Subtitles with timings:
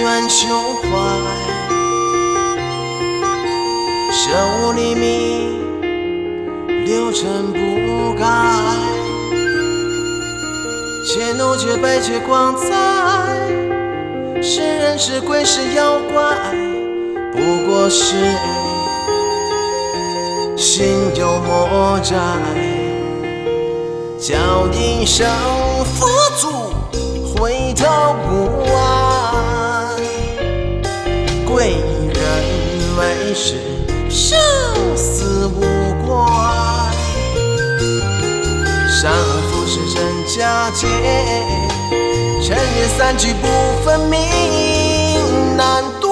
[0.00, 0.48] 恩怨休
[0.82, 0.88] 怀，
[4.10, 5.60] 舍吾黎明，
[6.86, 8.24] 六尘不改。
[11.04, 12.70] 且怒且悲且狂哉，
[14.42, 16.54] 是人是鬼是妖怪，
[17.32, 17.38] 不
[17.68, 18.14] 过是
[20.56, 22.16] 心有魔债，
[24.18, 25.26] 叫一声
[25.84, 26.69] 佛祖。
[39.00, 39.10] 上
[39.50, 40.86] 浮世真假界，
[42.42, 43.46] 尘缘散聚不
[43.82, 46.09] 分明，难渡。